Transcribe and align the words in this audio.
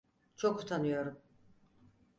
Çok 0.35 0.59
utanıyorum! 0.59 1.19